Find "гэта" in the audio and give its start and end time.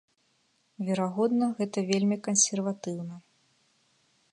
1.59-1.77